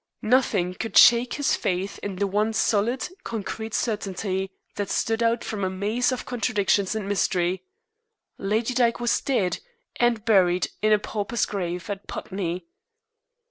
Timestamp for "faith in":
1.55-2.15